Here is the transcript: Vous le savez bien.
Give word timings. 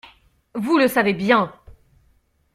Vous 0.55 0.79
le 0.79 0.87
savez 0.87 1.13
bien. 1.13 1.53